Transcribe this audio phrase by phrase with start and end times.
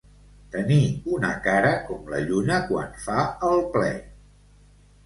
[0.55, 0.77] Tenir
[1.17, 3.93] una cara com la lluna quan fa el ple.